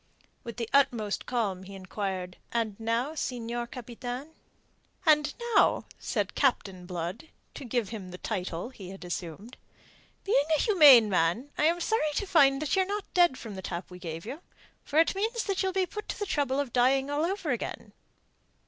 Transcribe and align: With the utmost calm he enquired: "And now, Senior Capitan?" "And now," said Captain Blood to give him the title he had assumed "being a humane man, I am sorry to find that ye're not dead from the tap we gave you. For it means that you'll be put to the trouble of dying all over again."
With 0.43 0.57
the 0.57 0.67
utmost 0.73 1.27
calm 1.27 1.61
he 1.61 1.75
enquired: 1.75 2.37
"And 2.51 2.75
now, 2.79 3.13
Senior 3.13 3.67
Capitan?" 3.67 4.29
"And 5.05 5.31
now," 5.55 5.85
said 5.99 6.33
Captain 6.33 6.87
Blood 6.87 7.27
to 7.53 7.63
give 7.65 7.89
him 7.89 8.09
the 8.09 8.17
title 8.17 8.69
he 8.69 8.89
had 8.89 9.05
assumed 9.05 9.57
"being 10.23 10.45
a 10.57 10.61
humane 10.61 11.07
man, 11.07 11.51
I 11.55 11.65
am 11.65 11.79
sorry 11.81 12.13
to 12.15 12.25
find 12.25 12.59
that 12.63 12.75
ye're 12.75 12.83
not 12.83 13.13
dead 13.13 13.37
from 13.37 13.53
the 13.53 13.61
tap 13.61 13.91
we 13.91 13.99
gave 13.99 14.25
you. 14.25 14.41
For 14.83 14.97
it 14.97 15.13
means 15.13 15.43
that 15.43 15.61
you'll 15.61 15.71
be 15.71 15.85
put 15.85 16.09
to 16.09 16.17
the 16.17 16.25
trouble 16.25 16.59
of 16.59 16.73
dying 16.73 17.11
all 17.11 17.23
over 17.23 17.51
again." 17.51 17.93